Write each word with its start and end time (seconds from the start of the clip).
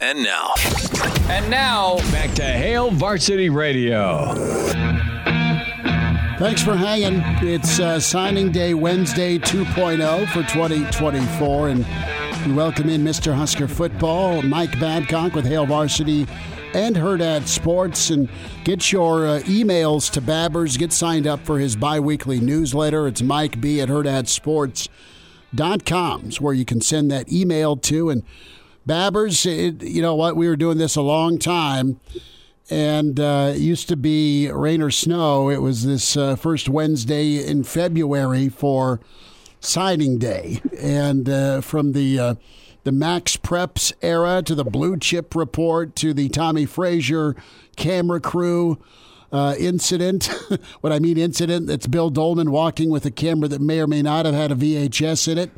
And 0.00 0.22
now, 0.22 0.54
And 1.28 1.50
now, 1.50 1.96
Back 2.12 2.32
to 2.34 2.44
Hail 2.44 2.92
Varsity 2.92 3.50
Radio. 3.50 4.32
Thanks 6.38 6.62
for 6.62 6.76
hanging. 6.76 7.20
It's 7.42 7.80
uh, 7.80 7.98
signing 7.98 8.52
day 8.52 8.74
Wednesday 8.74 9.38
2.0 9.38 10.28
for 10.28 10.44
2024, 10.44 11.70
and 11.70 11.84
we 12.46 12.52
welcome 12.52 12.88
in 12.88 13.02
Mr. 13.02 13.34
Husker 13.34 13.66
football, 13.66 14.42
Mike 14.42 14.78
Babcock 14.78 15.34
with 15.34 15.44
Hail 15.44 15.66
Varsity 15.66 16.28
and 16.74 16.94
Hurrdat 16.94 17.48
Sports, 17.48 18.10
and 18.10 18.28
get 18.62 18.92
your 18.92 19.26
uh, 19.26 19.40
emails 19.40 20.08
to 20.12 20.22
Babbers. 20.22 20.78
Get 20.78 20.92
signed 20.92 21.26
up 21.26 21.40
for 21.40 21.58
his 21.58 21.74
biweekly 21.74 22.38
newsletter. 22.38 23.08
It's 23.08 23.22
Mike 23.22 23.60
B 23.60 23.80
at 23.80 23.88
HurrdatSports.com 23.88 26.24
is 26.26 26.40
where 26.40 26.54
you 26.54 26.64
can 26.64 26.80
send 26.80 27.10
that 27.10 27.32
email 27.32 27.74
to. 27.76 28.10
And 28.10 28.22
Babbers, 28.88 29.46
it, 29.46 29.82
you 29.82 30.02
know 30.02 30.14
what? 30.14 30.34
We 30.34 30.48
were 30.48 30.56
doing 30.56 30.78
this 30.78 30.96
a 30.96 31.02
long 31.02 31.38
time 31.38 32.00
and 32.70 33.18
uh, 33.18 33.52
it 33.54 33.60
used 33.60 33.88
to 33.88 33.96
be 33.96 34.50
rain 34.50 34.82
or 34.82 34.90
snow. 34.90 35.48
It 35.48 35.58
was 35.58 35.84
this 35.84 36.16
uh, 36.16 36.36
first 36.36 36.68
Wednesday 36.68 37.44
in 37.44 37.64
February 37.64 38.48
for 38.48 39.00
signing 39.60 40.18
day, 40.18 40.60
and 40.78 41.28
uh, 41.28 41.60
from 41.60 41.92
the 41.92 42.18
uh, 42.18 42.34
the 42.84 42.92
Max 42.92 43.36
Preps 43.36 43.92
era 44.02 44.42
to 44.42 44.54
the 44.54 44.64
Blue 44.64 44.96
Chip 44.96 45.34
Report 45.34 45.96
to 45.96 46.12
the 46.12 46.28
Tommie 46.28 46.66
Frazier 46.66 47.36
camera 47.76 48.20
crew. 48.20 48.78
Uh, 49.30 49.54
incident. 49.58 50.30
what 50.80 50.90
I 50.90 50.98
mean, 50.98 51.18
incident. 51.18 51.66
That's 51.66 51.86
Bill 51.86 52.08
Dolman 52.08 52.50
walking 52.50 52.88
with 52.88 53.04
a 53.04 53.10
camera 53.10 53.46
that 53.48 53.60
may 53.60 53.78
or 53.78 53.86
may 53.86 54.00
not 54.00 54.24
have 54.24 54.34
had 54.34 54.50
a 54.50 54.54
VHS 54.54 55.28
in 55.28 55.36
it, 55.36 55.50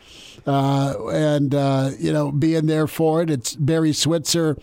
uh, 0.47 1.09
and 1.09 1.55
uh, 1.55 1.91
you 1.99 2.13
know, 2.13 2.33
being 2.33 2.67
there 2.67 2.87
for 2.87 3.23
it. 3.23 3.31
It's 3.31 3.57
Barry 3.57 3.93
Switzer 3.93 4.57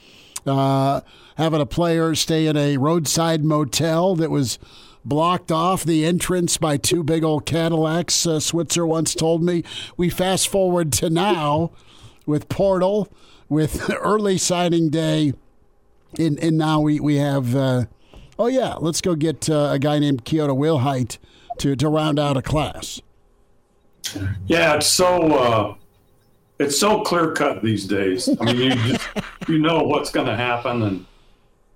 uh, 0.47 1.01
having 1.35 1.61
a 1.61 1.65
player 1.65 2.15
stay 2.15 2.47
in 2.47 2.57
a 2.57 2.77
roadside 2.77 3.43
motel 3.43 4.15
that 4.15 4.31
was 4.31 4.57
blocked 5.05 5.51
off 5.51 5.83
the 5.83 6.05
entrance 6.05 6.57
by 6.57 6.77
two 6.77 7.03
big 7.03 7.23
old 7.23 7.45
Cadillacs. 7.45 8.25
Uh, 8.25 8.39
Switzer 8.39 8.85
once 8.85 9.13
told 9.13 9.43
me. 9.43 9.63
We 9.95 10.09
fast 10.09 10.47
forward 10.47 10.91
to 10.93 11.09
now 11.09 11.71
with 12.25 12.49
Portal, 12.49 13.11
with 13.49 13.89
early 14.01 14.37
signing 14.37 14.89
day, 14.89 15.33
and, 16.17 16.39
and 16.39 16.57
now 16.57 16.81
we 16.81 16.99
we 16.99 17.17
have. 17.17 17.55
Uh, 17.55 17.85
oh 18.39 18.47
yeah, 18.47 18.75
let's 18.75 19.01
go 19.01 19.15
get 19.15 19.49
uh, 19.49 19.69
a 19.71 19.79
guy 19.79 19.99
named 19.99 20.25
Kyoto 20.25 20.55
Wilhite 20.55 21.17
to 21.59 21.75
to 21.75 21.89
round 21.89 22.19
out 22.19 22.37
a 22.37 22.41
class. 22.41 23.01
Yeah, 24.47 24.75
it's 24.75 24.87
so 24.87 25.33
uh, 25.37 25.75
it's 26.59 26.79
so 26.79 27.01
clear 27.01 27.31
cut 27.33 27.61
these 27.61 27.85
days. 27.85 28.29
I 28.39 28.45
mean, 28.45 28.57
you 28.71 28.75
just, 28.93 29.07
you 29.47 29.59
know 29.59 29.83
what's 29.83 30.11
going 30.11 30.27
to 30.27 30.35
happen, 30.35 30.81
and 30.83 31.05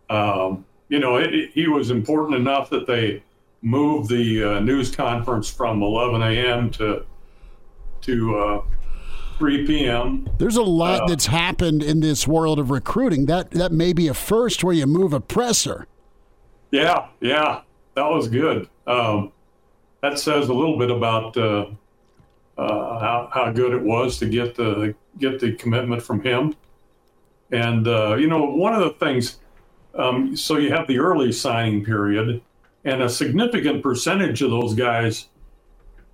um, 0.10 0.66
you 0.90 1.00
know 1.00 1.18
it, 1.18 1.34
it- 1.34 1.52
he 1.54 1.68
was 1.68 1.92
important 1.92 2.36
enough 2.40 2.70
that 2.70 2.88
they 2.88 3.24
moved 3.62 4.10
the 4.10 4.44
uh, 4.44 4.60
news 4.60 4.96
conference 4.96 5.50
from 5.50 5.84
11 5.84 6.22
a.m. 6.22 6.70
to 6.72 7.06
to 8.02 8.36
uh, 8.38 8.62
3 9.38 9.68
p.m. 9.68 10.28
There's 10.40 10.56
a 10.56 10.64
lot 10.64 11.08
that's 11.08 11.28
happened 11.28 11.84
in 11.84 12.00
this 12.00 12.28
world 12.28 12.58
of 12.60 12.72
recruiting. 12.72 13.26
That 13.28 13.52
that 13.52 13.72
may 13.72 13.92
be 13.94 14.08
a 14.08 14.14
first 14.14 14.64
where 14.64 14.74
you 14.74 14.88
move 14.88 15.14
a 15.14 15.20
presser. 15.20 15.86
Yeah, 16.72 17.08
yeah, 17.20 17.62
that 17.96 18.10
was 18.10 18.30
good. 18.30 18.70
Um, 18.88 19.34
that 20.02 20.18
says 20.18 20.48
a 20.50 20.54
little 20.54 20.80
bit 20.80 20.90
about 20.90 21.36
uh, 22.62 23.00
how, 23.00 23.30
how 23.34 23.52
good 23.52 23.74
it 23.74 23.82
was 23.82 24.20
to 24.20 24.28
get 24.28 24.56
the 24.56 24.94
get 25.18 25.40
the 25.40 25.54
commitment 25.54 26.02
from 26.02 26.22
him. 26.22 26.56
And 27.52 27.88
uh, 27.88 28.16
you 28.16 28.28
know, 28.28 28.46
one 28.46 28.74
of 28.74 28.82
the 28.82 28.92
things, 28.92 29.40
um, 29.96 30.36
so 30.36 30.58
you 30.58 30.72
have 30.72 30.88
the 30.88 31.00
early 31.00 31.32
signing 31.32 31.84
period, 31.84 32.42
and 32.86 33.02
a 33.02 33.10
significant 33.10 33.82
percentage 33.82 34.42
of 34.44 34.52
those 34.52 34.76
guys, 34.76 35.28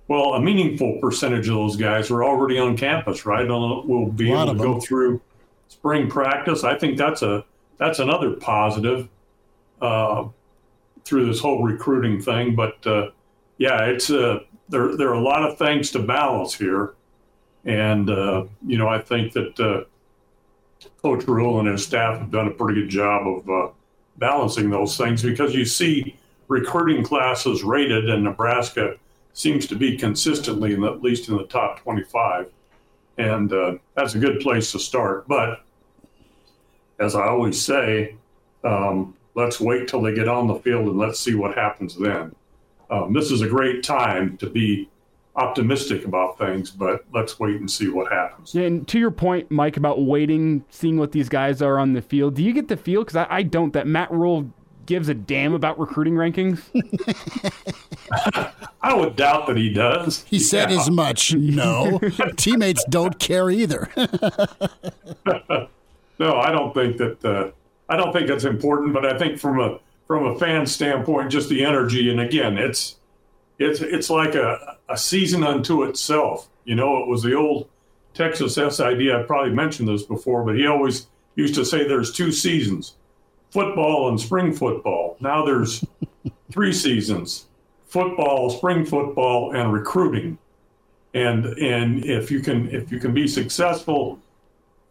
well, 0.08 0.34
a 0.34 0.40
meaningful 0.40 0.98
percentage 1.00 1.48
of 1.48 1.54
those 1.54 1.76
guys 1.76 2.10
are 2.10 2.24
already 2.24 2.58
on 2.58 2.76
campus, 2.76 3.26
right? 3.26 3.46
Will 3.46 4.06
be 4.06 4.32
able 4.32 4.46
to 4.46 4.54
go 4.54 4.72
them. 4.72 4.80
through 4.80 5.20
spring 5.68 6.08
practice. 6.08 6.64
I 6.64 6.78
think 6.78 6.96
that's 6.96 7.20
a 7.20 7.44
that's 7.76 7.98
another 7.98 8.32
positive 8.32 9.08
uh, 9.82 10.24
through 11.04 11.26
this 11.26 11.40
whole 11.40 11.62
recruiting 11.62 12.22
thing. 12.22 12.54
But 12.56 12.84
uh, 12.86 13.10
yeah, 13.58 13.84
it's 13.84 14.10
uh, 14.10 14.40
there. 14.68 14.96
There 14.96 15.08
are 15.08 15.14
a 15.14 15.20
lot 15.20 15.48
of 15.48 15.58
things 15.58 15.90
to 15.92 15.98
balance 15.98 16.54
here, 16.54 16.94
and 17.64 18.08
uh, 18.10 18.44
you 18.66 18.78
know 18.78 18.88
I 18.88 19.00
think 19.00 19.32
that 19.32 19.60
uh, 19.60 19.84
Coach 21.02 21.24
Rhule 21.26 21.60
and 21.60 21.68
his 21.68 21.84
staff 21.84 22.18
have 22.18 22.30
done 22.30 22.46
a 22.46 22.50
pretty 22.50 22.80
good 22.80 22.90
job 22.90 23.26
of 23.26 23.50
uh, 23.50 23.72
balancing 24.16 24.70
those 24.70 24.96
things 24.96 25.22
because 25.22 25.54
you 25.54 25.64
see 25.64 26.16
recruiting 26.48 27.04
classes 27.04 27.62
rated, 27.62 28.08
and 28.08 28.24
Nebraska 28.24 28.96
seems 29.32 29.66
to 29.66 29.76
be 29.76 29.96
consistently 29.96 30.72
in 30.72 30.80
the, 30.80 30.92
at 30.92 31.02
least 31.02 31.28
in 31.28 31.36
the 31.36 31.46
top 31.46 31.80
twenty-five, 31.80 32.50
and 33.18 33.52
uh, 33.52 33.74
that's 33.94 34.14
a 34.14 34.18
good 34.18 34.40
place 34.40 34.72
to 34.72 34.78
start. 34.78 35.28
But 35.28 35.62
as 36.98 37.14
I 37.14 37.28
always 37.28 37.62
say, 37.62 38.16
um, 38.64 39.14
let's 39.36 39.60
wait 39.60 39.86
till 39.86 40.02
they 40.02 40.12
get 40.12 40.26
on 40.26 40.48
the 40.48 40.56
field 40.56 40.88
and 40.88 40.98
let's 40.98 41.20
see 41.20 41.34
what 41.34 41.56
happens 41.56 41.96
then. 41.96 42.34
Um, 42.90 43.12
this 43.12 43.30
is 43.30 43.42
a 43.42 43.48
great 43.48 43.82
time 43.82 44.36
to 44.38 44.48
be 44.48 44.88
optimistic 45.36 46.04
about 46.04 46.36
things, 46.38 46.70
but 46.70 47.04
let's 47.12 47.38
wait 47.38 47.56
and 47.56 47.70
see 47.70 47.88
what 47.88 48.10
happens. 48.10 48.54
yeah, 48.54 48.64
and 48.64 48.88
to 48.88 48.98
your 48.98 49.10
point, 49.10 49.50
Mike, 49.50 49.76
about 49.76 50.02
waiting, 50.02 50.64
seeing 50.70 50.98
what 50.98 51.12
these 51.12 51.28
guys 51.28 51.62
are 51.62 51.78
on 51.78 51.92
the 51.92 52.02
field, 52.02 52.34
do 52.34 52.42
you 52.42 52.52
get 52.52 52.68
the 52.68 52.76
feel, 52.76 53.02
because 53.02 53.16
I, 53.16 53.26
I 53.28 53.42
don't, 53.42 53.72
that 53.74 53.86
Matt 53.86 54.10
Rhule 54.10 54.52
gives 54.86 55.08
a 55.08 55.14
damn 55.14 55.52
about 55.52 55.78
recruiting 55.78 56.14
rankings? 56.14 56.62
I 58.82 58.94
would 58.94 59.16
doubt 59.16 59.46
that 59.46 59.56
he 59.56 59.72
does. 59.72 60.24
He 60.24 60.38
said 60.38 60.70
as 60.72 60.90
much. 60.90 61.34
No, 61.34 62.00
teammates 62.36 62.84
don't 62.88 63.18
care 63.18 63.50
either. 63.50 63.88
No, 66.20 66.34
I 66.34 66.50
don't 66.50 66.74
think 66.74 66.96
that. 66.96 67.24
Uh, 67.24 67.50
I 67.88 67.96
don't 67.96 68.12
think 68.12 68.28
it's 68.28 68.42
important, 68.42 68.92
but 68.92 69.06
I 69.06 69.16
think 69.16 69.38
from 69.38 69.60
a 69.60 69.78
from 70.08 70.26
a 70.26 70.38
fan 70.38 70.66
standpoint, 70.66 71.30
just 71.30 71.50
the 71.50 71.64
energy, 71.64 72.10
and 72.10 72.18
again, 72.18 72.56
it's 72.58 72.96
it's 73.58 73.80
it's 73.80 74.10
like 74.10 74.34
a 74.34 74.78
a 74.88 74.96
season 74.96 75.44
unto 75.44 75.84
itself. 75.84 76.48
You 76.64 76.74
know, 76.74 77.02
it 77.02 77.06
was 77.06 77.22
the 77.22 77.34
old 77.34 77.68
Texas 78.14 78.54
SID. 78.54 79.12
I 79.12 79.22
probably 79.26 79.52
mentioned 79.52 79.88
this 79.88 80.02
before, 80.02 80.42
but 80.44 80.56
he 80.56 80.66
always 80.66 81.06
used 81.36 81.54
to 81.54 81.64
say 81.64 81.86
there's 81.86 82.10
two 82.10 82.32
seasons, 82.32 82.96
football 83.50 84.08
and 84.08 84.18
spring 84.18 84.52
football. 84.52 85.16
Now 85.20 85.44
there's 85.44 85.84
three 86.50 86.72
seasons: 86.72 87.46
football, 87.86 88.48
spring 88.50 88.86
football, 88.86 89.54
and 89.54 89.72
recruiting. 89.72 90.38
And 91.12 91.44
and 91.58 92.04
if 92.04 92.30
you 92.30 92.40
can 92.40 92.70
if 92.70 92.90
you 92.90 92.98
can 92.98 93.12
be 93.12 93.28
successful 93.28 94.18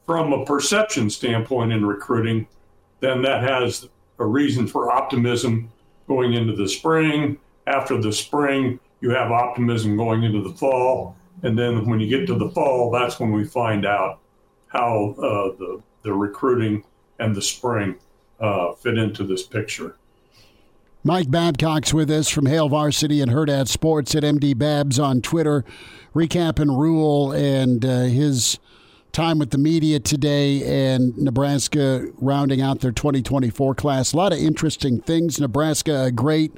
from 0.06 0.32
a 0.32 0.46
perception 0.46 1.10
standpoint 1.10 1.74
in 1.74 1.86
recruiting, 1.86 2.48
then 3.00 3.24
that 3.24 3.42
has 3.44 3.90
a 4.20 4.26
reason 4.26 4.68
for 4.68 4.92
optimism 4.92 5.72
going 6.08 6.34
into 6.34 6.56
the 6.56 6.68
spring. 6.68 7.38
After 7.68 8.00
the 8.02 8.14
spring, 8.14 8.80
you 9.02 9.10
have 9.12 9.32
optimism 9.32 9.98
going 9.98 10.24
into 10.24 10.42
the 10.42 10.56
fall. 10.56 11.16
And 11.44 11.58
then 11.58 11.86
when 11.86 12.00
you 12.00 12.08
get 12.08 12.26
to 12.28 12.36
the 12.36 12.50
fall, 12.50 12.92
that's 12.92 13.20
when 13.20 13.32
we 13.32 13.44
find 13.46 13.86
out 13.86 14.20
how 14.68 15.16
uh, 15.18 15.58
the, 15.58 15.82
the 16.04 16.14
recruiting 16.14 16.84
and 17.20 17.36
the 17.36 17.42
spring 17.42 17.96
uh, 18.40 18.74
fit 18.74 18.98
into 18.98 19.24
this 19.24 19.44
picture. 19.44 19.98
Mike 21.04 21.30
Babcock's 21.30 21.94
with 21.94 22.10
us 22.12 22.28
from 22.28 22.48
Hail 22.48 22.70
Varsity 22.70 23.22
and 23.22 23.32
Hurrdat 23.32 23.68
Sports 23.68 24.14
at 24.16 24.24
MD 24.24 24.58
Babs 24.58 25.00
on 25.00 25.22
Twitter, 25.22 25.64
recapping 26.14 26.78
Rhule 26.78 27.32
and 27.32 27.86
uh, 27.86 28.02
his 28.02 28.60
time 29.18 29.40
with 29.40 29.50
the 29.50 29.58
media 29.58 30.00
today 30.00 30.94
and 30.94 31.18
Nebraska 31.18 32.06
rounding 32.20 32.62
out 32.62 32.82
their 32.82 32.92
2024 32.92 33.74
class. 33.74 34.14
A 34.14 34.16
lot 34.16 34.32
of 34.32 34.38
interesting 34.38 35.02
things. 35.02 35.40
Nebraska, 35.40 36.04
a 36.04 36.12
great 36.12 36.54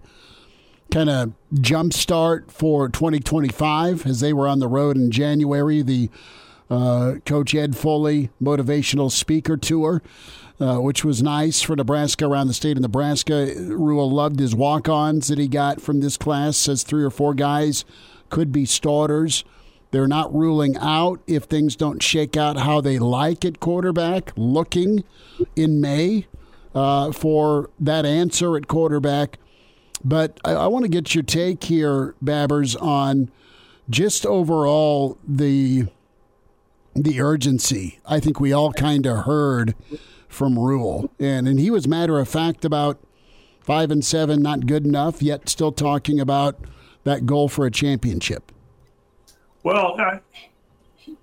kind 0.92 1.10
of 1.10 1.32
jump 1.62 1.94
start 1.94 2.52
for 2.52 2.90
2025 2.90 4.06
as 4.06 4.20
they 4.20 4.34
were 4.34 4.46
on 4.46 4.60
the 4.60 4.68
road 4.68 4.98
in 4.98 5.10
January. 5.10 5.82
The 5.82 6.10
uh, 6.70 7.16
Coach 7.26 7.56
Ed 7.56 7.78
Foley 7.78 8.30
motivational 8.44 9.10
speaker 9.10 9.56
tour. 9.56 10.04
Uh, 10.60 10.78
which 10.78 11.06
was 11.06 11.24
nice 11.24 11.62
for 11.62 11.74
Nebraska 11.74 12.26
around 12.26 12.48
the 12.48 12.54
state 12.54 12.76
of 12.76 12.82
Nebraska. 12.82 13.54
Rhule 13.56 14.12
loved 14.12 14.42
his 14.42 14.54
walk 14.54 14.90
ons 14.90 15.30
that 15.30 15.40
he 15.40 15.48
got 15.48 15.80
from 15.80 16.02
this 16.02 16.18
class, 16.18 16.58
says 16.58 16.84
three 16.84 17.02
or 17.02 17.10
four 17.10 17.34
guys 17.34 17.86
could 18.30 18.52
be 18.52 18.66
starters. 18.66 19.46
They're 19.92 20.08
not 20.08 20.34
ruling 20.34 20.78
out 20.78 21.20
if 21.26 21.46
things 21.46 21.76
don't 21.76 22.02
shake 22.02 22.38
out 22.38 22.58
how 22.58 22.80
they 22.80 23.00
like 23.00 23.44
at 23.44 23.60
quarterback, 23.60 24.32
looking 24.36 25.04
in 25.56 25.82
May 25.82 26.28
uh, 26.76 27.12
for 27.12 27.70
that 27.80 28.06
answer 28.06 28.56
at 28.56 28.68
quarterback. 28.68 29.40
But 30.04 30.40
I, 30.46 30.52
I 30.52 30.68
want 30.68 30.84
to 30.86 30.90
get 30.90 31.16
your 31.16 31.24
take 31.24 31.64
here, 31.64 32.16
Babbers, 32.24 32.80
on 32.82 33.32
just 33.90 34.26
overall 34.26 35.18
the 35.28 35.88
the 36.96 37.22
urgency. 37.22 38.00
I 38.06 38.20
think 38.20 38.40
we 38.40 38.52
all 38.52 38.74
kind 38.74 39.06
of 39.06 39.26
heard 39.26 39.74
from 40.28 40.58
Rhule, 40.58 41.12
and 41.20 41.48
and 41.48 41.60
he 41.60 41.72
was 41.72 41.88
matter 41.88 42.20
of 42.20 42.30
fact 42.30 42.64
about 42.64 43.00
five 43.62 43.92
and 43.92 44.06
seven, 44.06 44.42
not 44.42 44.68
good 44.68 44.86
enough, 44.86 45.22
yet 45.22 45.50
still 45.50 45.72
talking 45.72 46.20
about 46.20 46.60
that 47.04 47.26
goal 47.26 47.50
for 47.50 47.66
a 47.66 47.72
championship. 47.72 48.52
Well, 49.64 50.00
I, 50.00 50.20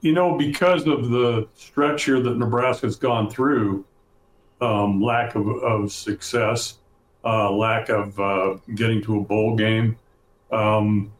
you 0.00 0.12
know, 0.12 0.36
because 0.36 0.86
of 0.86 1.10
the 1.10 1.48
stretch 1.54 2.04
here 2.04 2.20
that 2.20 2.36
Nebraska's 2.36 2.96
gone 2.96 3.30
through, 3.30 3.84
um, 4.60 5.02
lack 5.02 5.34
of, 5.34 5.46
of 5.48 5.92
success, 5.92 6.78
uh, 7.24 7.50
lack 7.50 7.88
of 7.88 8.18
uh, 8.20 8.56
getting 8.74 9.02
to 9.02 9.18
a 9.18 9.22
bowl 9.22 9.56
game, 9.56 9.96
um, 10.52 11.12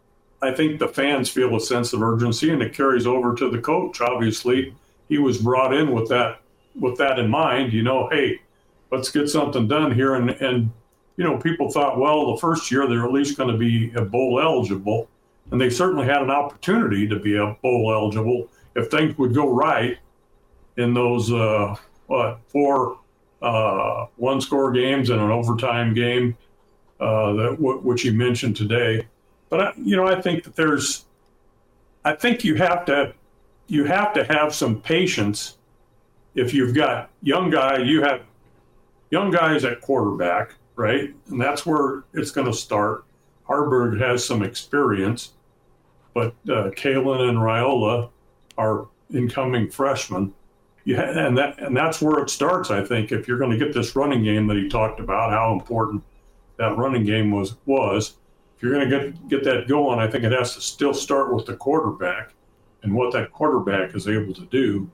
I 0.42 0.52
think 0.52 0.78
the 0.78 0.88
fans 0.88 1.30
feel 1.30 1.56
a 1.56 1.60
sense 1.60 1.92
of 1.92 2.02
urgency, 2.02 2.50
and 2.50 2.62
it 2.62 2.74
carries 2.74 3.06
over 3.06 3.34
to 3.34 3.50
the 3.50 3.58
coach. 3.58 4.00
Obviously, 4.00 4.74
he 5.08 5.18
was 5.18 5.38
brought 5.38 5.74
in 5.74 5.92
with 5.92 6.08
that 6.10 6.40
with 6.78 6.98
that 6.98 7.18
in 7.18 7.30
mind. 7.30 7.72
You 7.72 7.82
know, 7.82 8.08
hey, 8.10 8.40
let's 8.92 9.10
get 9.10 9.28
something 9.28 9.66
done 9.66 9.92
here, 9.92 10.14
and 10.14 10.30
and 10.30 10.70
you 11.16 11.24
know, 11.24 11.38
people 11.38 11.70
thought, 11.70 11.98
well, 11.98 12.34
the 12.34 12.40
first 12.40 12.70
year 12.70 12.86
they're 12.86 13.04
at 13.04 13.12
least 13.12 13.38
going 13.38 13.50
to 13.50 13.56
be 13.56 13.88
bowl 13.88 14.38
eligible, 14.40 15.08
and 15.50 15.60
they 15.60 15.70
certainly 15.70 16.06
had 16.06 16.22
an 16.22 16.30
opportunity 16.30 17.06
to 17.08 17.18
be 17.18 17.36
bowl 17.62 17.92
eligible 17.92 18.48
if 18.74 18.90
things 18.90 19.16
would 19.18 19.34
go 19.34 19.48
right 19.48 19.98
in 20.76 20.92
those 20.94 21.32
uh, 21.32 21.74
what 22.06 22.40
four 22.48 22.98
uh, 23.42 24.06
one 24.16 24.40
score 24.40 24.72
games 24.72 25.10
and 25.10 25.20
an 25.20 25.30
overtime 25.30 25.94
game 25.94 26.36
uh, 27.00 27.32
that 27.34 27.50
w- 27.56 27.80
which 27.80 28.04
you 28.04 28.12
mentioned 28.12 28.56
today. 28.56 29.06
But 29.48 29.60
I, 29.60 29.72
you 29.76 29.96
know, 29.96 30.06
I 30.06 30.20
think 30.20 30.44
that 30.44 30.56
there's, 30.56 31.04
I 32.04 32.14
think 32.14 32.44
you 32.44 32.54
have 32.56 32.84
to, 32.86 33.14
you 33.68 33.84
have 33.84 34.12
to 34.14 34.24
have 34.24 34.54
some 34.54 34.80
patience. 34.80 35.58
If 36.34 36.52
you've 36.52 36.74
got 36.74 37.10
young 37.22 37.50
guy, 37.50 37.78
you 37.78 38.02
have 38.02 38.22
young 39.10 39.30
guys 39.30 39.64
at 39.64 39.80
quarterback, 39.80 40.54
right? 40.74 41.14
And 41.28 41.40
that's 41.40 41.64
where 41.64 42.04
it's 42.12 42.30
going 42.30 42.46
to 42.46 42.52
start. 42.52 43.04
Haarberg 43.48 44.00
has 44.00 44.24
some 44.24 44.42
experience, 44.42 45.34
but 46.16 46.28
uh, 46.48 46.70
Kaelin 46.70 47.28
and 47.28 47.36
Raiola 47.36 48.08
are 48.56 48.88
incoming 49.12 49.68
freshmen. 49.68 50.32
And 50.86 51.36
that 51.36 51.58
and 51.58 51.76
that's 51.76 52.00
where 52.00 52.22
it 52.22 52.30
starts. 52.30 52.70
I 52.70 52.82
think 52.82 53.12
if 53.12 53.28
you're 53.28 53.36
going 53.36 53.50
to 53.50 53.58
get 53.58 53.74
this 53.74 53.94
running 53.94 54.24
game 54.24 54.46
that 54.46 54.56
he 54.56 54.66
talked 54.66 54.98
about, 54.98 55.30
how 55.30 55.52
important 55.52 56.02
that 56.56 56.74
running 56.78 57.04
game 57.04 57.30
was 57.30 57.56
was 57.66 58.14
if 58.56 58.62
you're 58.62 58.72
going 58.72 58.88
to 58.88 58.98
get 58.98 59.28
get 59.28 59.44
that 59.44 59.68
going, 59.68 59.98
I 59.98 60.10
think 60.10 60.24
it 60.24 60.32
has 60.32 60.54
to 60.54 60.62
still 60.62 60.94
start 60.94 61.34
with 61.34 61.44
the 61.44 61.54
quarterback 61.54 62.32
and 62.82 62.94
what 62.94 63.12
that 63.12 63.30
quarterback 63.32 63.94
is 63.94 64.08
able 64.08 64.32
to 64.32 64.46
do. 64.46 64.90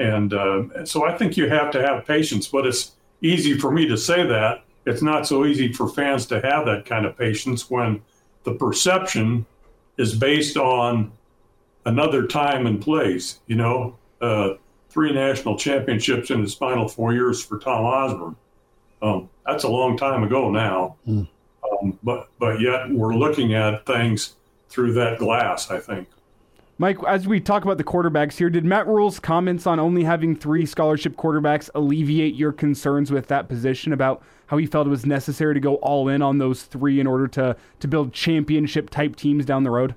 And 0.00 0.34
uh, 0.34 0.84
so 0.84 1.04
I 1.04 1.16
think 1.16 1.36
you 1.36 1.48
have 1.48 1.70
to 1.72 1.82
have 1.82 2.06
patience, 2.06 2.48
but 2.48 2.66
it's 2.66 2.96
easy 3.22 3.56
for 3.56 3.70
me 3.70 3.86
to 3.86 3.96
say 3.96 4.26
that. 4.26 4.64
It's 4.84 5.02
not 5.02 5.28
so 5.28 5.44
easy 5.46 5.72
for 5.72 5.88
fans 5.88 6.26
to 6.26 6.40
have 6.40 6.66
that 6.66 6.86
kind 6.86 7.06
of 7.06 7.16
patience 7.16 7.70
when 7.70 8.02
the 8.42 8.54
perception 8.54 9.46
is 9.98 10.14
based 10.14 10.56
on 10.56 11.12
another 11.84 12.26
time 12.26 12.66
and 12.66 12.80
place. 12.80 13.40
You 13.46 13.56
know, 13.56 13.98
uh, 14.20 14.54
three 14.90 15.12
national 15.12 15.58
championships 15.58 16.30
in 16.30 16.40
his 16.40 16.54
final 16.54 16.88
four 16.88 17.12
years 17.12 17.42
for 17.42 17.58
Tom 17.58 17.84
Osborne. 17.84 18.36
Um, 19.02 19.28
that's 19.44 19.64
a 19.64 19.68
long 19.68 19.96
time 19.96 20.22
ago 20.22 20.50
now. 20.50 20.96
Mm. 21.06 21.28
Um, 21.70 21.98
but 22.02 22.28
but 22.38 22.60
yet 22.60 22.90
we're 22.90 23.14
looking 23.14 23.54
at 23.54 23.86
things 23.86 24.36
through 24.68 24.94
that 24.94 25.18
glass. 25.18 25.70
I 25.70 25.78
think. 25.78 26.08
Mike, 26.78 26.98
as 27.08 27.26
we 27.26 27.40
talk 27.40 27.64
about 27.64 27.78
the 27.78 27.84
quarterbacks 27.84 28.36
here, 28.36 28.50
did 28.50 28.64
Matt 28.64 28.86
Rhule's 28.86 29.18
comments 29.18 29.66
on 29.66 29.80
only 29.80 30.04
having 30.04 30.36
three 30.36 30.66
scholarship 30.66 31.16
quarterbacks 31.16 31.70
alleviate 31.74 32.34
your 32.34 32.52
concerns 32.52 33.10
with 33.10 33.28
that 33.28 33.48
position 33.48 33.94
about 33.94 34.22
how 34.46 34.58
he 34.58 34.66
felt 34.66 34.86
it 34.86 34.90
was 34.90 35.06
necessary 35.06 35.54
to 35.54 35.60
go 35.60 35.76
all 35.76 36.08
in 36.08 36.20
on 36.20 36.36
those 36.36 36.64
three 36.64 37.00
in 37.00 37.06
order 37.06 37.26
to 37.28 37.56
to 37.80 37.88
build 37.88 38.12
championship 38.12 38.90
type 38.90 39.16
teams 39.16 39.46
down 39.46 39.64
the 39.64 39.70
road? 39.70 39.94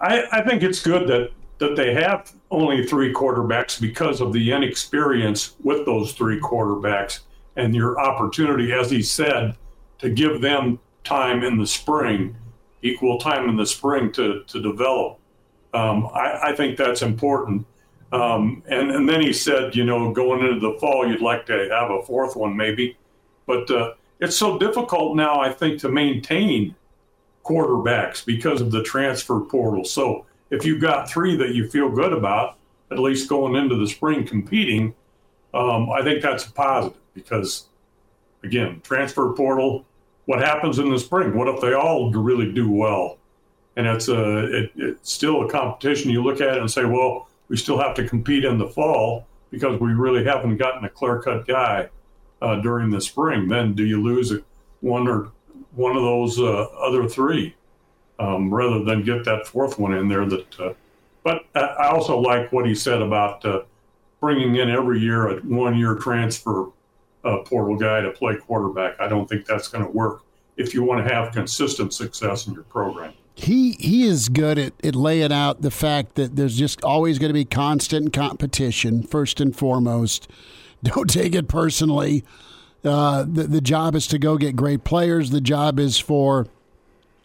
I, 0.00 0.24
I 0.32 0.40
think 0.42 0.62
it's 0.62 0.82
good 0.82 1.06
that 1.08 1.32
that 1.58 1.76
they 1.76 1.92
have 1.92 2.32
only 2.50 2.86
three 2.86 3.12
quarterbacks 3.12 3.78
because 3.78 4.22
of 4.22 4.32
the 4.32 4.52
inexperience 4.52 5.54
with 5.62 5.84
those 5.84 6.12
three 6.12 6.40
quarterbacks 6.40 7.20
and 7.56 7.74
your 7.74 8.00
opportunity, 8.00 8.72
as 8.72 8.90
he 8.90 9.02
said, 9.02 9.56
to 9.98 10.08
give 10.10 10.40
them 10.40 10.80
time 11.04 11.44
in 11.44 11.58
the 11.58 11.66
spring, 11.66 12.34
equal 12.82 13.18
time 13.18 13.48
in 13.48 13.56
the 13.56 13.66
spring 13.66 14.10
to, 14.12 14.42
to 14.44 14.60
develop. 14.60 15.20
Um, 15.74 16.06
I, 16.14 16.50
I, 16.50 16.56
think 16.56 16.76
that's 16.76 17.02
important. 17.02 17.66
Um, 18.12 18.62
and, 18.68 18.92
and 18.92 19.08
then 19.08 19.20
he 19.20 19.32
said, 19.32 19.74
you 19.74 19.84
know, 19.84 20.12
going 20.12 20.46
into 20.46 20.60
the 20.60 20.78
fall, 20.78 21.06
you'd 21.06 21.20
like 21.20 21.46
to 21.46 21.68
have 21.68 21.90
a 21.90 22.00
fourth 22.04 22.36
one 22.36 22.56
maybe. 22.56 22.96
But 23.44 23.68
uh, 23.70 23.94
it's 24.20 24.36
so 24.36 24.56
difficult 24.56 25.16
now, 25.16 25.40
I 25.40 25.52
think, 25.52 25.80
to 25.80 25.88
maintain 25.88 26.76
quarterbacks 27.44 28.24
because 28.24 28.60
of 28.60 28.70
the 28.70 28.84
transfer 28.84 29.40
portal. 29.40 29.84
So 29.84 30.26
if 30.50 30.64
you've 30.64 30.80
got 30.80 31.10
three 31.10 31.36
that 31.36 31.54
you 31.54 31.68
feel 31.68 31.90
good 31.90 32.12
about, 32.12 32.56
at 32.92 33.00
least 33.00 33.28
going 33.28 33.56
into 33.56 33.76
the 33.76 33.88
spring 33.88 34.24
competing, 34.24 34.94
um, 35.52 35.90
I 35.90 36.02
think 36.02 36.22
that's 36.22 36.46
a 36.46 36.52
positive 36.52 37.00
because, 37.14 37.66
again, 38.44 38.80
transfer 38.84 39.32
portal, 39.32 39.84
what 40.26 40.38
happens 40.38 40.78
in 40.78 40.90
the 40.90 40.98
spring? 40.98 41.36
What 41.36 41.48
if 41.48 41.60
they 41.60 41.74
all 41.74 42.12
really 42.12 42.52
do 42.52 42.70
well? 42.70 43.18
And 43.76 43.86
it's 43.86 44.08
a 44.08 44.46
it, 44.56 44.72
it's 44.76 45.12
still 45.12 45.46
a 45.46 45.50
competition. 45.50 46.10
You 46.10 46.22
look 46.22 46.40
at 46.40 46.56
it 46.56 46.60
and 46.60 46.70
say, 46.70 46.84
well, 46.84 47.28
we 47.48 47.56
still 47.56 47.78
have 47.78 47.94
to 47.96 48.08
compete 48.08 48.44
in 48.44 48.58
the 48.58 48.68
fall 48.68 49.26
because 49.50 49.80
we 49.80 49.92
really 49.92 50.24
haven't 50.24 50.56
gotten 50.56 50.84
a 50.84 50.88
clear 50.88 51.20
cut 51.20 51.46
guy 51.46 51.88
uh, 52.40 52.60
during 52.60 52.90
the 52.90 53.00
spring. 53.00 53.48
Then 53.48 53.74
do 53.74 53.84
you 53.84 54.02
lose 54.02 54.32
one 54.80 55.08
or 55.08 55.30
one 55.74 55.96
of 55.96 56.02
those 56.02 56.38
uh, 56.38 56.64
other 56.78 57.08
three 57.08 57.54
um, 58.18 58.52
rather 58.52 58.84
than 58.84 59.02
get 59.02 59.24
that 59.24 59.46
fourth 59.46 59.78
one 59.78 59.94
in 59.94 60.08
there? 60.08 60.26
That, 60.26 60.60
uh, 60.60 60.74
but 61.22 61.46
I 61.54 61.88
also 61.88 62.18
like 62.18 62.52
what 62.52 62.66
he 62.66 62.74
said 62.74 63.02
about 63.02 63.44
uh, 63.44 63.62
bringing 64.20 64.56
in 64.56 64.70
every 64.70 65.00
year 65.00 65.28
a 65.28 65.40
one 65.40 65.76
year 65.76 65.94
transfer 65.96 66.68
a 67.24 67.38
portal 67.38 67.76
guy 67.76 68.00
to 68.02 68.10
play 68.10 68.36
quarterback. 68.36 69.00
I 69.00 69.08
don't 69.08 69.28
think 69.28 69.46
that's 69.46 69.68
going 69.68 69.84
to 69.84 69.90
work 69.90 70.22
if 70.56 70.74
you 70.74 70.82
want 70.84 71.06
to 71.06 71.14
have 71.14 71.32
consistent 71.32 71.94
success 71.94 72.46
in 72.46 72.54
your 72.54 72.64
program. 72.64 73.14
He 73.34 73.72
he 73.72 74.04
is 74.04 74.28
good 74.28 74.58
at, 74.58 74.72
at 74.84 74.94
laying 74.94 75.32
out 75.32 75.62
the 75.62 75.70
fact 75.70 76.14
that 76.14 76.36
there's 76.36 76.56
just 76.56 76.82
always 76.84 77.18
going 77.18 77.30
to 77.30 77.34
be 77.34 77.44
constant 77.44 78.12
competition, 78.12 79.02
first 79.02 79.40
and 79.40 79.54
foremost. 79.54 80.30
Don't 80.84 81.10
take 81.10 81.34
it 81.34 81.48
personally. 81.48 82.24
Uh, 82.84 83.24
the, 83.26 83.44
the 83.44 83.60
job 83.62 83.94
is 83.94 84.06
to 84.08 84.18
go 84.18 84.36
get 84.36 84.54
great 84.54 84.84
players. 84.84 85.30
The 85.30 85.40
job 85.40 85.80
is 85.80 85.98
for 85.98 86.46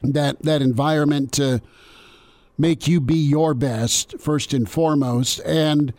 that 0.02 0.42
that 0.42 0.62
environment 0.62 1.32
to 1.34 1.62
make 2.58 2.88
you 2.88 3.00
be 3.00 3.16
your 3.16 3.54
best 3.54 4.20
first 4.20 4.54
and 4.54 4.70
foremost. 4.70 5.40
And 5.46 5.94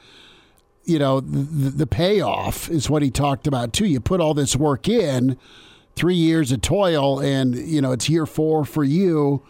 you 0.85 0.99
know, 0.99 1.21
the, 1.21 1.71
the 1.71 1.87
payoff 1.87 2.69
is 2.69 2.91
what 2.91 3.03
he 3.03 3.11
talked 3.11 3.47
about 3.47 3.73
too. 3.73 3.87
You 3.87 4.01
put 4.01 4.21
all 4.21 4.35
this 4.35 4.57
work 4.57 4.89
in, 4.89 5.37
three 5.95 6.17
years 6.17 6.51
of 6.51 6.63
toil, 6.63 7.21
and 7.21 7.55
you 7.55 7.81
know 7.81 7.93
it's 7.93 8.09
year 8.09 8.27
four 8.27 8.65
for 8.65 8.83
you. 8.83 9.43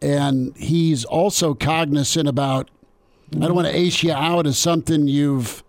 And 0.00 0.56
he's 0.56 1.04
also 1.04 1.54
cognizant 1.54 2.28
about. 2.28 2.70
I 3.34 3.40
don't 3.40 3.54
want 3.54 3.68
to 3.68 3.76
ace 3.76 4.02
you 4.02 4.12
out 4.12 4.46
as 4.46 4.58
something 4.58 5.06
you've 5.06 5.62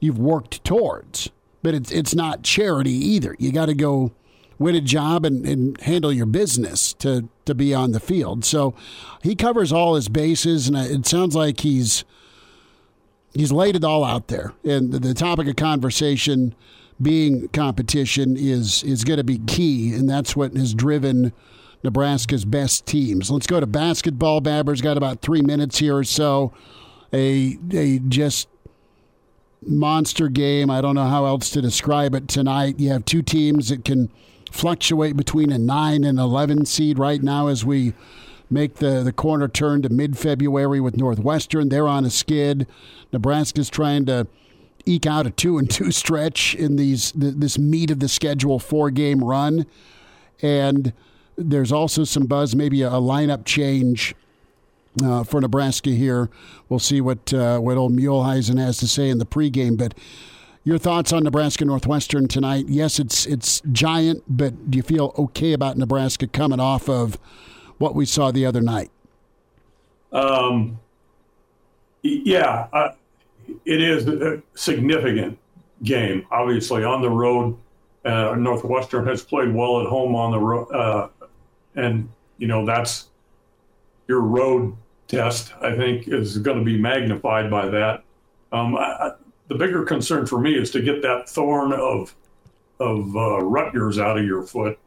you've 0.00 0.18
worked 0.18 0.62
towards, 0.64 1.30
but 1.62 1.74
it's 1.74 1.90
it's 1.90 2.14
not 2.14 2.42
charity 2.42 2.92
either. 2.92 3.34
You 3.38 3.52
got 3.52 3.66
to 3.66 3.74
go 3.74 4.12
win 4.58 4.74
a 4.74 4.80
job 4.80 5.24
and, 5.24 5.46
and 5.46 5.80
handle 5.80 6.12
your 6.12 6.26
business 6.26 6.92
to 6.94 7.28
to 7.46 7.54
be 7.54 7.74
on 7.74 7.92
the 7.92 8.00
field. 8.00 8.44
So 8.44 8.74
he 9.22 9.34
covers 9.34 9.72
all 9.72 9.94
his 9.94 10.08
bases, 10.08 10.68
and 10.68 10.76
it 10.76 11.06
sounds 11.06 11.34
like 11.34 11.60
he's 11.60 12.04
he's 13.34 13.52
laid 13.52 13.76
it 13.76 13.84
all 13.84 14.04
out 14.04 14.28
there, 14.28 14.52
and 14.64 14.92
the 14.92 15.14
topic 15.14 15.48
of 15.48 15.56
conversation 15.56 16.54
being 17.00 17.48
competition 17.48 18.36
is 18.36 18.82
is 18.82 19.04
going 19.04 19.18
to 19.18 19.24
be 19.24 19.38
key, 19.38 19.94
and 19.94 20.08
that's 20.08 20.36
what 20.36 20.54
has 20.54 20.74
driven 20.74 21.32
Nebraska's 21.84 22.46
best 22.46 22.86
teams. 22.86 23.30
Let's 23.30 23.46
go 23.46 23.60
to 23.60 23.66
basketball. 23.66 24.40
Babber's 24.40 24.80
got 24.80 24.96
about 24.96 25.20
three 25.20 25.42
minutes 25.42 25.78
here 25.78 25.98
or 25.98 26.04
so. 26.04 26.52
a 27.12 27.58
a 27.72 27.98
just 28.00 28.48
monster 29.62 30.28
game. 30.28 30.70
I 30.70 30.80
don't 30.80 30.94
know 30.94 31.06
how 31.06 31.26
else 31.26 31.50
to 31.50 31.62
describe 31.62 32.14
it 32.14 32.26
tonight. 32.26 32.80
You 32.80 32.90
have 32.90 33.04
two 33.04 33.22
teams 33.22 33.68
that 33.68 33.84
can 33.84 34.10
fluctuate 34.50 35.16
between 35.16 35.50
a 35.52 35.58
9 35.58 36.04
and 36.04 36.18
11 36.18 36.64
seed 36.66 36.98
right 36.98 37.22
now 37.22 37.48
as 37.48 37.64
we 37.64 37.92
make 38.50 38.76
the, 38.76 39.02
the 39.02 39.12
corner 39.12 39.48
turn 39.48 39.82
to 39.82 39.88
mid 39.88 40.16
February 40.16 40.80
with 40.80 40.96
Northwestern. 40.96 41.68
They're 41.68 41.88
on 41.88 42.04
a 42.04 42.10
skid. 42.10 42.66
Nebraska's 43.12 43.68
trying 43.68 44.06
to 44.06 44.26
eke 44.86 45.06
out 45.06 45.26
a 45.26 45.30
two 45.30 45.58
and 45.58 45.70
two 45.70 45.90
stretch 45.90 46.54
in 46.54 46.76
these 46.76 47.12
this 47.12 47.58
meat 47.58 47.90
of 47.90 48.00
the 48.00 48.08
schedule 48.08 48.58
four 48.58 48.90
game 48.90 49.22
run. 49.22 49.66
And 50.42 50.92
there's 51.36 51.72
also 51.72 52.04
some 52.04 52.24
buzz, 52.24 52.54
maybe 52.54 52.82
a, 52.82 52.90
lineup 52.90 53.44
change 53.44 54.14
uh, 55.02 55.24
for 55.24 55.40
Nebraska 55.40 55.90
here. 55.90 56.30
We'll 56.68 56.78
see 56.78 57.00
what 57.00 57.32
uh, 57.32 57.58
what 57.58 57.76
old 57.76 57.92
Muehlheisen 57.92 58.58
has 58.58 58.78
to 58.78 58.88
say 58.88 59.08
in 59.08 59.18
the 59.18 59.26
pregame. 59.26 59.76
But 59.76 59.94
your 60.64 60.78
thoughts 60.78 61.12
on 61.12 61.24
Nebraska 61.24 61.64
Northwestern 61.64 62.28
tonight? 62.28 62.66
Yes, 62.68 62.98
it's 62.98 63.26
it's 63.26 63.60
giant, 63.72 64.22
but 64.28 64.70
do 64.70 64.76
you 64.76 64.82
feel 64.82 65.14
okay 65.18 65.52
about 65.52 65.76
Nebraska 65.76 66.26
coming 66.26 66.60
off 66.60 66.88
of 66.88 67.18
what 67.78 67.94
we 67.94 68.06
saw 68.06 68.30
the 68.30 68.46
other 68.46 68.60
night? 68.60 68.90
Um, 70.12 70.78
yeah, 72.02 72.68
it 73.64 73.82
is 73.82 74.06
a 74.06 74.42
significant 74.54 75.38
game. 75.82 76.26
Obviously, 76.30 76.84
on 76.84 77.02
the 77.02 77.10
road, 77.10 77.56
uh, 78.04 78.34
Northwestern 78.36 79.06
has 79.06 79.22
played 79.22 79.52
well 79.52 79.80
at 79.80 79.86
home 79.86 80.14
on 80.14 80.30
the 80.30 80.38
road, 80.38 80.70
uh, 80.72 81.08
and 81.74 82.08
you 82.38 82.46
know 82.46 82.64
that's 82.64 83.08
your 84.08 84.20
road 84.20 84.76
test, 85.08 85.52
I 85.60 85.76
think, 85.76 86.08
is 86.08 86.38
going 86.38 86.58
to 86.58 86.64
be 86.64 86.78
magnified 86.78 87.50
by 87.50 87.68
that. 87.68 88.04
Um, 88.52 88.76
I, 88.76 89.12
the 89.48 89.54
bigger 89.54 89.84
concern 89.84 90.26
for 90.26 90.40
me 90.40 90.54
is 90.54 90.70
to 90.72 90.80
get 90.80 91.02
that 91.02 91.28
thorn 91.28 91.72
of 91.72 92.14
of 92.80 93.16
uh, 93.16 93.40
Rutgers 93.42 93.98
out 93.98 94.18
of 94.18 94.24
your 94.24 94.42
foot, 94.42 94.78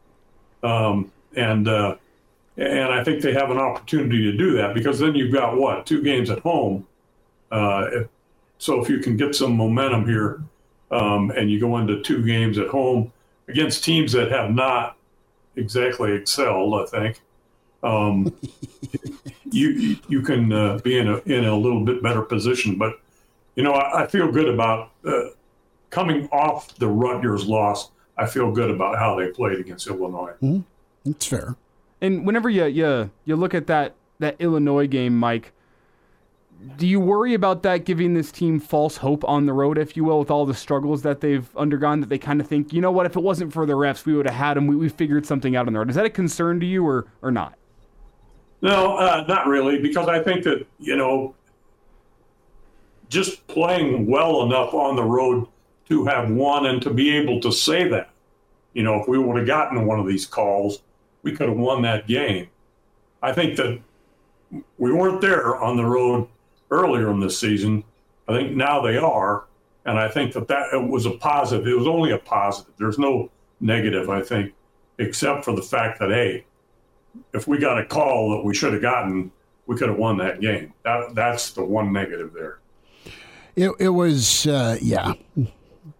um, 0.62 1.10
and 1.36 1.68
uh, 1.68 1.96
and 2.56 2.92
I 2.92 3.04
think 3.04 3.22
they 3.22 3.32
have 3.32 3.50
an 3.50 3.58
opportunity 3.58 4.22
to 4.30 4.36
do 4.36 4.52
that 4.56 4.74
because 4.74 4.98
then 4.98 5.14
you've 5.14 5.32
got 5.32 5.56
what 5.56 5.86
two 5.86 6.02
games 6.02 6.30
at 6.30 6.40
home. 6.40 6.86
Uh, 7.50 7.88
if, 7.92 8.08
so 8.58 8.82
if 8.82 8.90
you 8.90 8.98
can 8.98 9.16
get 9.16 9.34
some 9.34 9.56
momentum 9.56 10.06
here, 10.06 10.42
um, 10.90 11.30
and 11.30 11.50
you 11.50 11.60
go 11.60 11.78
into 11.78 12.02
two 12.02 12.24
games 12.24 12.58
at 12.58 12.68
home 12.68 13.12
against 13.46 13.84
teams 13.84 14.12
that 14.12 14.30
have 14.30 14.50
not 14.50 14.97
exactly 15.58 16.12
excelled, 16.12 16.74
I 16.74 16.86
think 16.86 17.20
um, 17.82 18.34
you 19.50 19.96
you 20.08 20.22
can 20.22 20.52
uh, 20.52 20.78
be 20.78 20.98
in 20.98 21.08
a 21.08 21.18
in 21.26 21.44
a 21.44 21.56
little 21.56 21.84
bit 21.84 22.02
better 22.02 22.22
position. 22.22 22.76
But 22.76 23.00
you 23.54 23.62
know, 23.62 23.72
I, 23.72 24.04
I 24.04 24.06
feel 24.06 24.30
good 24.30 24.48
about 24.48 24.92
uh, 25.04 25.30
coming 25.90 26.28
off 26.28 26.74
the 26.76 26.88
Rutgers 26.88 27.46
loss. 27.46 27.90
I 28.16 28.26
feel 28.26 28.50
good 28.50 28.70
about 28.70 28.98
how 28.98 29.16
they 29.16 29.28
played 29.28 29.60
against 29.60 29.86
Illinois. 29.86 30.32
Mm-hmm. 30.42 30.60
That's 31.04 31.26
fair. 31.26 31.56
And 32.00 32.26
whenever 32.26 32.50
you 32.50 32.66
you 32.66 33.10
you 33.24 33.36
look 33.36 33.54
at 33.54 33.66
that 33.68 33.94
that 34.18 34.36
Illinois 34.38 34.86
game, 34.86 35.16
Mike, 35.16 35.52
do 36.76 36.86
you 36.86 36.98
worry 36.98 37.34
about 37.34 37.62
that 37.62 37.84
giving 37.84 38.14
this 38.14 38.32
team 38.32 38.58
false 38.58 38.96
hope 38.96 39.24
on 39.24 39.46
the 39.46 39.52
road, 39.52 39.78
if 39.78 39.96
you 39.96 40.04
will, 40.04 40.18
with 40.18 40.30
all 40.30 40.44
the 40.44 40.54
struggles 40.54 41.02
that 41.02 41.20
they've 41.20 41.48
undergone? 41.56 42.00
That 42.00 42.08
they 42.08 42.18
kind 42.18 42.40
of 42.40 42.48
think, 42.48 42.72
you 42.72 42.80
know 42.80 42.90
what, 42.90 43.06
if 43.06 43.16
it 43.16 43.22
wasn't 43.22 43.52
for 43.52 43.64
the 43.64 43.74
refs, 43.74 44.04
we 44.04 44.14
would 44.14 44.26
have 44.26 44.34
had 44.34 44.56
them. 44.56 44.66
We, 44.66 44.74
we 44.74 44.88
figured 44.88 45.24
something 45.24 45.54
out 45.54 45.66
on 45.66 45.72
the 45.72 45.78
road. 45.78 45.90
Is 45.90 45.96
that 45.96 46.06
a 46.06 46.10
concern 46.10 46.58
to 46.60 46.66
you, 46.66 46.84
or 46.84 47.06
or 47.22 47.30
not? 47.30 47.54
No, 48.60 48.96
uh, 48.96 49.24
not 49.28 49.46
really, 49.46 49.78
because 49.78 50.08
I 50.08 50.20
think 50.20 50.42
that, 50.44 50.66
you 50.80 50.96
know, 50.96 51.36
just 53.08 53.46
playing 53.46 54.06
well 54.06 54.42
enough 54.42 54.74
on 54.74 54.96
the 54.96 55.04
road 55.04 55.46
to 55.88 56.04
have 56.06 56.28
won 56.30 56.66
and 56.66 56.82
to 56.82 56.90
be 56.90 57.16
able 57.16 57.40
to 57.40 57.52
say 57.52 57.88
that. 57.88 58.10
You 58.74 58.82
know, 58.82 59.00
if 59.00 59.08
we 59.08 59.18
would 59.18 59.36
have 59.38 59.46
gotten 59.46 59.86
one 59.86 59.98
of 59.98 60.06
these 60.06 60.26
calls, 60.26 60.82
we 61.22 61.32
could 61.34 61.48
have 61.48 61.56
won 61.56 61.82
that 61.82 62.06
game. 62.06 62.48
I 63.22 63.32
think 63.32 63.56
that 63.56 63.80
we 64.76 64.92
weren't 64.92 65.20
there 65.20 65.56
on 65.56 65.76
the 65.76 65.84
road 65.84 66.28
earlier 66.70 67.10
in 67.10 67.20
this 67.20 67.38
season. 67.38 67.84
I 68.28 68.36
think 68.36 68.56
now 68.56 68.80
they 68.80 68.96
are. 68.96 69.44
And 69.84 69.98
I 69.98 70.08
think 70.08 70.34
that 70.34 70.48
that 70.48 70.74
it 70.74 70.88
was 70.88 71.06
a 71.06 71.12
positive. 71.12 71.66
It 71.66 71.76
was 71.76 71.86
only 71.86 72.10
a 72.10 72.18
positive. 72.18 72.74
There's 72.78 72.98
no 72.98 73.30
negative, 73.60 74.10
I 74.10 74.20
think, 74.20 74.52
except 74.98 75.44
for 75.44 75.54
the 75.54 75.62
fact 75.62 75.98
that, 76.00 76.10
hey, 76.10 76.44
if 77.32 77.48
we 77.48 77.58
got 77.58 77.78
a 77.78 77.86
call 77.86 78.30
that 78.36 78.44
we 78.44 78.54
should 78.54 78.72
have 78.72 78.82
gotten, 78.82 79.30
we 79.66 79.76
could 79.76 79.88
have 79.88 79.98
won 79.98 80.18
that 80.18 80.40
game. 80.40 80.74
That 80.84 81.14
that's 81.14 81.52
the 81.52 81.64
one 81.64 81.92
negative 81.92 82.32
there. 82.34 82.58
It 83.56 83.72
it 83.78 83.88
was 83.88 84.46
uh, 84.46 84.78
yeah. 84.80 85.14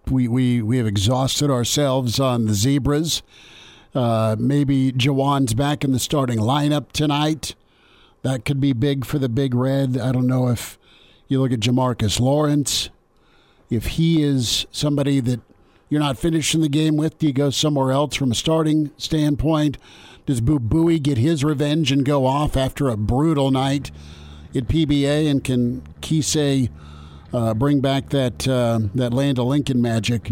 We 0.08 0.28
we 0.28 0.62
we 0.62 0.78
have 0.78 0.86
exhausted 0.86 1.50
ourselves 1.50 2.20
on 2.20 2.46
the 2.46 2.54
zebras. 2.54 3.22
Uh, 3.94 4.36
maybe 4.38 4.92
Juwan's 4.92 5.54
back 5.54 5.82
in 5.82 5.92
the 5.92 5.98
starting 5.98 6.38
lineup 6.38 6.92
tonight. 6.92 7.54
That 8.28 8.44
could 8.44 8.60
be 8.60 8.74
big 8.74 9.06
for 9.06 9.18
the 9.18 9.30
Big 9.30 9.54
Red. 9.54 9.96
I 9.96 10.12
don't 10.12 10.26
know 10.26 10.48
if 10.48 10.78
you 11.28 11.40
look 11.40 11.50
at 11.50 11.60
Jamarques 11.60 12.20
Lawrence, 12.20 12.90
if 13.70 13.86
he 13.86 14.22
is 14.22 14.66
somebody 14.70 15.18
that 15.20 15.40
you're 15.88 16.02
not 16.02 16.18
finishing 16.18 16.60
the 16.60 16.68
game 16.68 16.98
with. 16.98 17.18
Do 17.18 17.26
you 17.26 17.32
go 17.32 17.48
somewhere 17.48 17.90
else 17.90 18.16
from 18.16 18.30
a 18.30 18.34
starting 18.34 18.90
standpoint? 18.98 19.78
Does 20.26 20.42
Boo 20.42 20.58
Buie 20.58 21.02
get 21.02 21.16
his 21.16 21.42
revenge 21.42 21.90
and 21.90 22.04
go 22.04 22.26
off 22.26 22.54
after 22.54 22.90
a 22.90 22.98
brutal 22.98 23.50
night 23.50 23.90
at 24.54 24.64
PBA? 24.68 25.30
And 25.30 25.42
can 25.42 25.80
Keisei 26.02 26.68
uh, 27.32 27.54
bring 27.54 27.80
back 27.80 28.10
that 28.10 28.46
uh, 28.46 28.80
that 28.94 29.14
Land 29.14 29.38
Lincoln 29.38 29.80
magic 29.80 30.30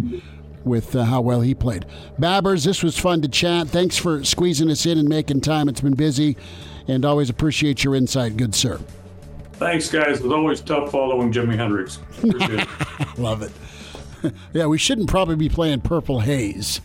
with 0.66 0.94
uh, 0.94 1.04
how 1.04 1.20
well 1.20 1.40
he 1.40 1.54
played? 1.54 1.86
Babbers, 2.20 2.64
this 2.64 2.82
was 2.82 2.98
fun 2.98 3.22
to 3.22 3.28
chat. 3.28 3.68
Thanks 3.68 3.96
for 3.96 4.24
squeezing 4.24 4.70
us 4.70 4.84
in 4.84 4.98
and 4.98 5.08
making 5.08 5.40
time. 5.40 5.68
It's 5.68 5.80
been 5.80 5.94
busy, 5.94 6.36
and 6.88 7.04
always 7.04 7.30
appreciate 7.30 7.84
your 7.84 7.94
insight, 7.94 8.36
good 8.36 8.54
sir. 8.54 8.80
Thanks, 9.54 9.88
guys. 9.88 10.20
It's 10.20 10.26
always 10.26 10.60
tough 10.60 10.90
following 10.90 11.32
Jimi 11.32 11.56
Hendrix. 11.56 11.98
Love 13.18 13.42
it. 13.42 13.52
yeah, 14.52 14.66
we 14.66 14.76
shouldn't 14.76 15.08
probably 15.08 15.36
be 15.36 15.48
playing 15.48 15.80
Purple 15.80 16.20
Haze. 16.20 16.80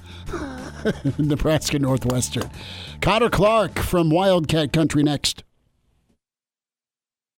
Nebraska 1.18 1.80
Northwestern. 1.80 2.50
Connor 3.02 3.30
Clark 3.30 3.80
from 3.80 4.10
Wildcat 4.10 4.72
Country 4.72 5.04
next. 5.04 5.44